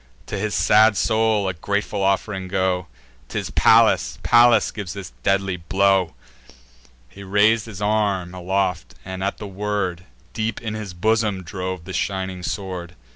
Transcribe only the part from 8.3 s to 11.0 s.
aloft, and, at the word, Deep in his